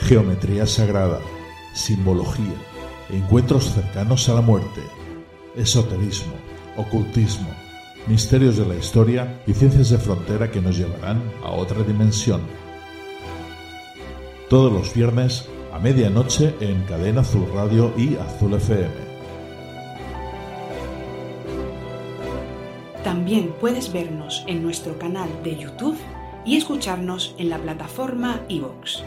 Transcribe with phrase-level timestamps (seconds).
[0.00, 1.20] geometría sagrada,
[1.74, 2.54] simbología,
[3.10, 4.82] encuentros cercanos a la muerte,
[5.56, 6.34] esoterismo,
[6.76, 7.48] ocultismo,
[8.06, 12.40] misterios de la historia y ciencias de frontera que nos llevarán a otra dimensión.
[14.48, 19.08] Todos los viernes a medianoche en Cadena Azul Radio y Azul FM.
[23.04, 25.98] También puedes vernos en nuestro canal de YouTube
[26.44, 29.02] y escucharnos en la plataforma iVoox.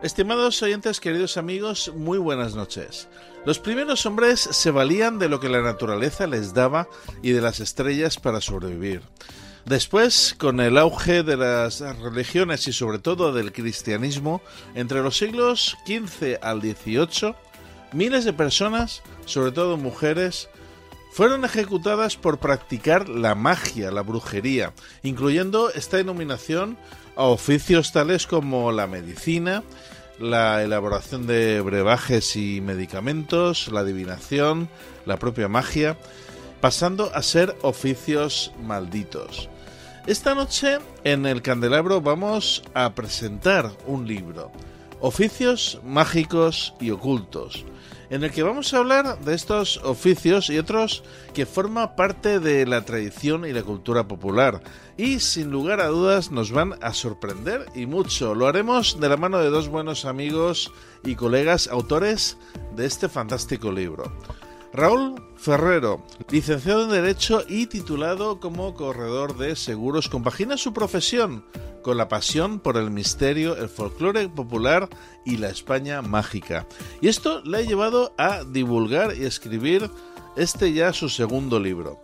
[0.00, 3.08] Estimados oyentes, queridos amigos, muy buenas noches.
[3.44, 6.86] Los primeros hombres se valían de lo que la naturaleza les daba
[7.20, 9.02] y de las estrellas para sobrevivir.
[9.64, 14.40] Después, con el auge de las religiones y sobre todo del cristianismo,
[14.76, 17.34] entre los siglos XV al XVIII,
[17.92, 20.48] miles de personas, sobre todo mujeres,
[21.10, 24.72] fueron ejecutadas por practicar la magia, la brujería,
[25.02, 26.78] incluyendo esta denominación
[27.16, 29.64] a oficios tales como la medicina,
[30.18, 34.68] la elaboración de brebajes y medicamentos, la adivinación,
[35.06, 35.96] la propia magia,
[36.60, 39.48] pasando a ser oficios malditos.
[40.06, 44.50] Esta noche en el candelabro vamos a presentar un libro,
[45.00, 47.64] Oficios Mágicos y Ocultos,
[48.10, 51.02] en el que vamos a hablar de estos oficios y otros
[51.34, 54.62] que forman parte de la tradición y la cultura popular.
[54.96, 58.34] Y sin lugar a dudas nos van a sorprender y mucho.
[58.34, 60.72] Lo haremos de la mano de dos buenos amigos
[61.04, 62.36] y colegas autores
[62.74, 64.12] de este fantástico libro.
[64.72, 71.44] Raúl Ferrero, licenciado en Derecho y titulado como corredor de seguros, compagina su profesión
[71.88, 74.90] con la pasión por el misterio, el folclore popular
[75.24, 76.66] y la España mágica.
[77.00, 79.90] Y esto le ha llevado a divulgar y escribir
[80.36, 81.98] este ya su segundo libro.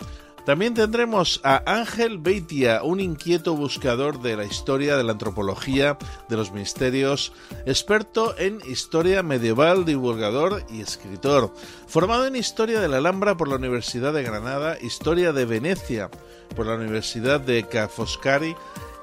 [0.47, 5.99] También tendremos a Ángel Beitia, un inquieto buscador de la historia de la antropología,
[6.31, 7.35] de los misterios,
[7.67, 11.53] experto en historia medieval, divulgador y escritor.
[11.87, 16.09] Formado en historia de la Alhambra por la Universidad de Granada, historia de Venecia
[16.57, 18.57] por la Universidad de Ca' Foscari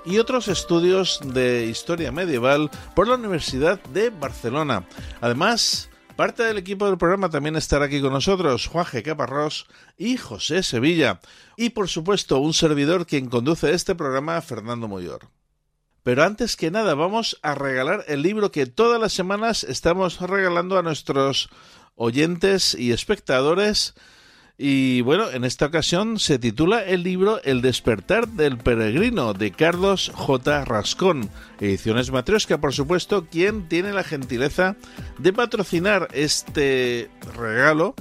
[0.06, 4.88] y otros estudios de historia medieval por la Universidad de Barcelona.
[5.22, 9.02] Además, Parte del equipo del programa también estará aquí con nosotros Juan G.
[9.02, 9.66] Caparrós
[9.98, 11.20] y José Sevilla.
[11.58, 15.30] Y por supuesto un servidor quien conduce este programa, Fernando Moyor.
[16.04, 20.78] Pero antes que nada vamos a regalar el libro que todas las semanas estamos regalando
[20.78, 21.50] a nuestros
[21.96, 23.96] oyentes y espectadores
[24.64, 30.12] y bueno, en esta ocasión se titula el libro El despertar del peregrino de Carlos
[30.14, 30.66] J.
[30.66, 34.76] Rascón, ediciones Matrioska, por supuesto, quien tiene la gentileza
[35.18, 37.96] de patrocinar este regalo.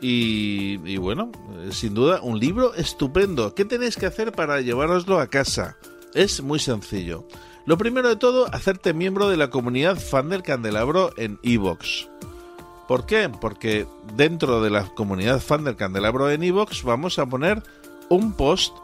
[0.00, 1.30] Y, y, bueno,
[1.70, 3.54] sin duda, un libro estupendo.
[3.54, 5.76] ¿Qué tenéis que hacer para llevároslo a casa?
[6.12, 7.24] Es muy sencillo.
[7.66, 12.09] Lo primero de todo, hacerte miembro de la comunidad fan del candelabro en Evox.
[12.90, 13.28] ¿Por qué?
[13.28, 17.62] Porque dentro de la comunidad fan del candelabro en iVoox vamos a poner
[18.08, 18.74] un post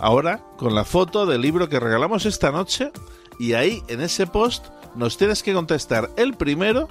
[0.00, 2.90] ahora con la foto del libro que regalamos esta noche
[3.38, 4.66] y ahí en ese post
[4.96, 6.88] nos tienes que contestar el primero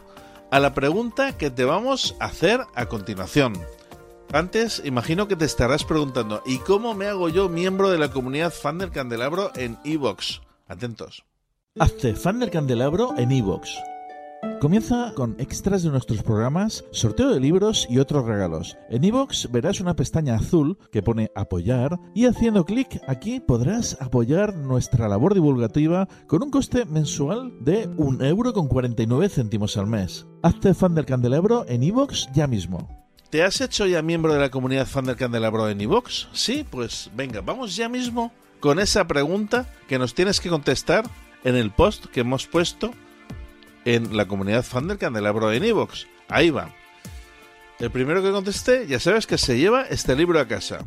[0.49, 3.51] a la pregunta que te vamos a hacer a continuación.
[4.31, 8.53] Antes, imagino que te estarás preguntando, ¿y cómo me hago yo miembro de la comunidad
[8.53, 10.39] fan del candelabro en iVoox?
[10.69, 11.25] Atentos.
[11.77, 13.67] Hazte fan del candelabro en iVoox
[14.59, 18.77] Comienza con extras de nuestros programas, sorteo de libros y otros regalos.
[18.89, 24.55] En iVoox verás una pestaña azul que pone apoyar y haciendo clic aquí podrás apoyar
[24.55, 30.25] nuestra labor divulgativa con un coste mensual de 1,49€ al mes.
[30.41, 33.05] Hazte fan del candelabro en iVoox ya mismo.
[33.29, 36.27] ¿Te has hecho ya miembro de la comunidad fan del candelabro en iVoox?
[36.33, 41.03] Sí, pues venga, vamos ya mismo con esa pregunta que nos tienes que contestar
[41.43, 42.91] en el post que hemos puesto
[43.85, 46.07] en la comunidad fan del candelabro en Evox.
[46.29, 46.73] Ahí va.
[47.79, 50.85] El primero que contesté, ya sabes que se lleva este libro a casa.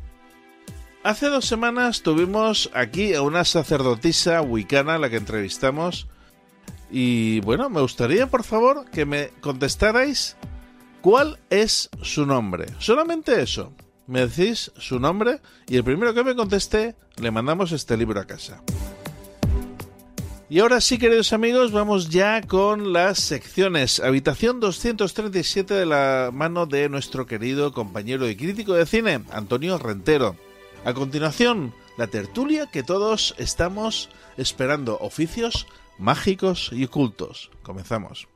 [1.03, 6.09] Hace dos semanas tuvimos aquí a una sacerdotisa wicana, la que entrevistamos.
[6.91, 10.37] Y bueno, me gustaría, por favor, que me contestarais
[11.03, 12.67] cuál es su nombre.
[12.79, 13.73] Solamente eso.
[14.07, 18.25] Me decís su nombre y el primero que me conteste, le mandamos este libro a
[18.25, 18.63] casa.
[20.49, 23.99] Y ahora sí, queridos amigos, vamos ya con las secciones.
[23.99, 30.37] Habitación 237 de la mano de nuestro querido compañero y crítico de cine, Antonio Rentero.
[30.85, 35.67] A continuación, la tertulia que todos estamos esperando, oficios
[35.99, 37.51] mágicos y ocultos.
[37.65, 38.29] Comenzamos.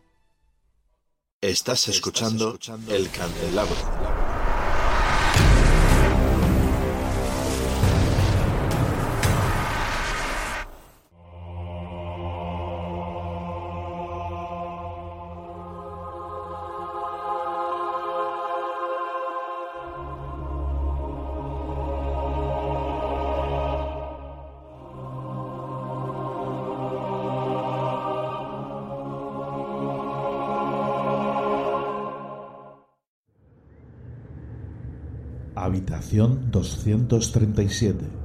[1.40, 2.58] Estás escuchando,
[2.88, 4.09] El Candelabro.
[35.54, 38.20] Habitación 237.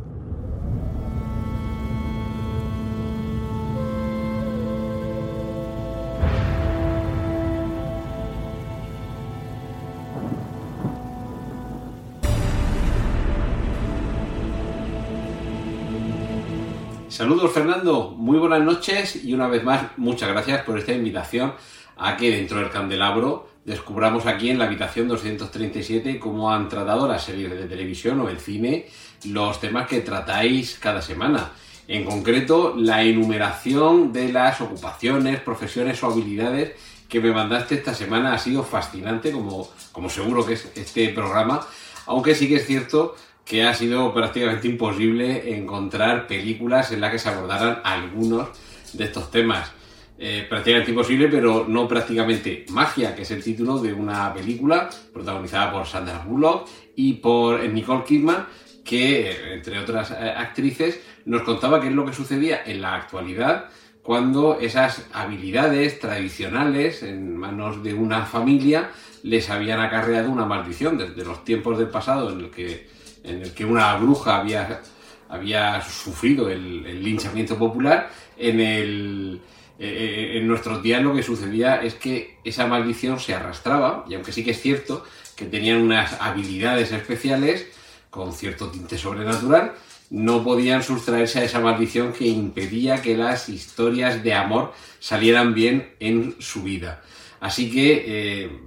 [17.10, 21.54] Saludos Fernando, muy buenas noches y una vez más muchas gracias por esta invitación
[21.95, 27.26] a que dentro del candelabro descubramos aquí en la habitación 237 cómo han tratado las
[27.26, 28.88] series de televisión o el cine
[29.26, 31.52] los temas que tratáis cada semana.
[31.88, 36.74] En concreto, la enumeración de las ocupaciones, profesiones o habilidades
[37.10, 41.66] que me mandaste esta semana ha sido fascinante, como, como seguro que es este programa,
[42.08, 43.16] aunque sí que es cierto
[43.46, 48.50] que ha sido prácticamente imposible encontrar películas en las que se abordaran algunos
[48.94, 49.72] de estos temas.
[50.18, 52.66] Eh, prácticamente imposible, pero no prácticamente.
[52.70, 58.06] Magia, que es el título de una película protagonizada por Sandra Bullock y por Nicole
[58.06, 58.48] Kidman,
[58.86, 63.66] que, entre otras eh, actrices, nos contaba qué es lo que sucedía en la actualidad
[64.04, 68.92] cuando esas habilidades tradicionales en manos de una familia
[69.24, 70.98] les habían acarreado una maldición.
[70.98, 72.88] Desde los tiempos del pasado en el que,
[73.24, 74.82] en el que una bruja había,
[75.28, 79.25] había sufrido el linchamiento popular, en el
[79.77, 84.16] eh, eh, en nuestros días lo que sucedía es que esa maldición se arrastraba, y
[84.16, 85.04] aunque sí que es cierto
[85.36, 87.68] que tenían unas habilidades especiales
[88.10, 89.74] con cierto tinte sobrenatural,
[90.10, 95.94] no podían sustraerse a esa maldición que impedía que las historias de amor salieran bien
[96.00, 97.01] en su vida.
[97.42, 98.60] Así que eh,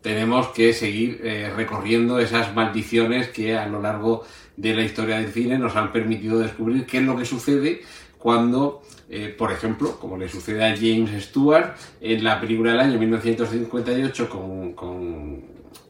[0.00, 1.20] tenemos que seguir
[1.54, 4.24] recorriendo esas maldiciones que a lo largo
[4.56, 7.82] de la historia del cine nos han permitido descubrir qué es lo que sucede
[8.26, 12.98] cuando eh, por ejemplo, como le sucede a James Stewart en la película del año
[12.98, 15.44] 1958 con,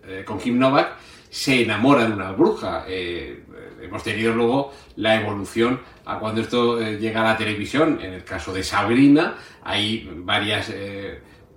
[0.07, 0.99] eh, con Kim Novak,
[1.31, 2.85] se enamora de una bruja.
[2.87, 3.43] Eh,
[3.81, 8.01] hemos tenido luego la evolución a cuando esto llega a la televisión.
[8.03, 10.71] En el caso de Sabrina, hay varias,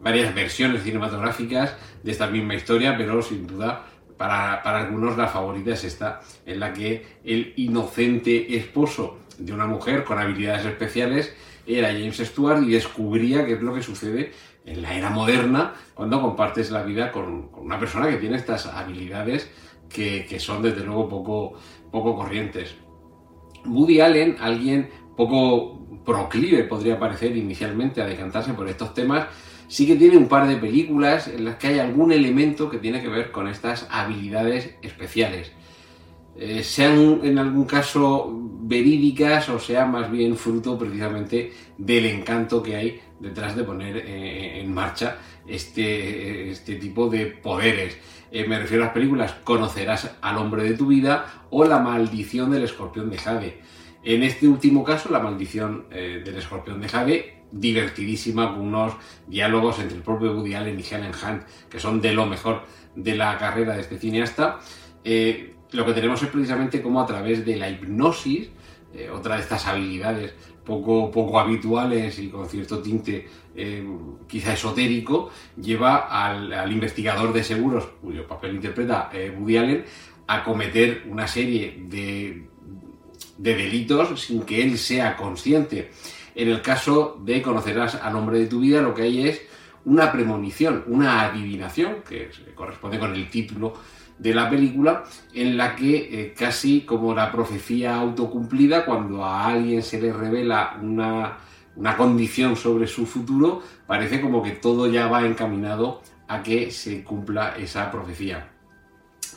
[0.01, 5.73] varias versiones cinematográficas de esta misma historia, pero sin duda para, para, algunos la favorita
[5.73, 11.33] es esta, en la que el inocente esposo de una mujer con habilidades especiales
[11.65, 14.31] era James Stewart y descubría qué es lo que sucede
[14.65, 19.49] en la era moderna cuando compartes la vida con, una persona que tiene estas habilidades
[19.89, 21.53] que, son desde luego poco,
[21.91, 22.75] poco corrientes.
[23.65, 29.27] Woody Allen, alguien poco proclive podría parecer inicialmente a decantarse por estos temas,
[29.67, 33.01] sí que tiene un par de películas en las que hay algún elemento que tiene
[33.01, 35.51] que ver con estas habilidades especiales.
[36.35, 38.31] Eh, sean en algún caso
[38.61, 44.61] verídicas o sea más bien fruto precisamente del encanto que hay detrás de poner eh,
[44.61, 45.17] en marcha
[45.47, 47.97] este, este, tipo de poderes.
[48.31, 52.51] Eh, me refiero a las películas Conocerás al hombre de tu vida o La maldición
[52.51, 53.61] del escorpión de Jade.
[54.03, 58.93] En este último caso, La maldición del escorpión de Jade, divertidísima con unos
[59.27, 62.63] diálogos entre el propio Woody Allen y Helen Hunt que son de lo mejor
[62.95, 64.59] de la carrera de este cineasta.
[65.71, 68.49] Lo que tenemos es precisamente cómo a través de la hipnosis,
[68.93, 70.33] eh, otra de estas habilidades
[70.65, 73.87] poco, poco habituales y con cierto tinte eh,
[74.27, 75.29] quizá esotérico,
[75.61, 79.85] lleva al, investigador de seguros, cuyo papel interpreta Woody Allen,
[80.27, 82.47] a cometer una serie de,
[83.37, 85.91] de delitos sin que él sea consciente.
[86.35, 89.41] En el caso de Conocerás al hombre de tu vida, lo que hay es
[89.85, 93.73] una premonición, una adivinación, que corresponde con el título
[94.19, 99.81] de la película, en la que eh, casi como la profecía autocumplida, cuando a alguien
[99.81, 101.37] se le revela una,
[101.97, 107.55] condición sobre su futuro, parece como que todo ya va encaminado a que se cumpla
[107.57, 108.49] esa profecía.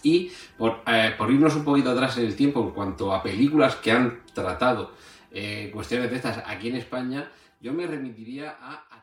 [0.03, 3.77] Y por, eh, por irnos un poquito atrás en el tiempo en cuanto a películas
[3.77, 4.93] que han tratado
[5.31, 9.03] eh, cuestiones de estas aquí en España, yo me remitiría a...